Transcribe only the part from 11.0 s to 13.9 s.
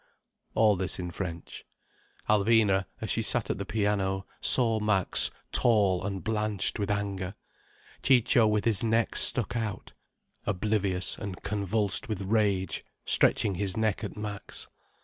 and convulsed with rage, stretching his